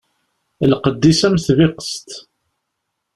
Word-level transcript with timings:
Lqedd-is 0.71 1.21
am 1.27 1.35
tbiqest. 1.45 2.07